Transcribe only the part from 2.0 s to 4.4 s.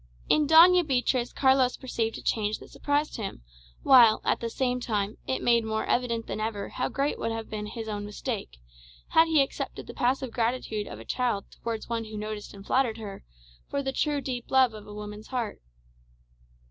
a change that surprised him, while, at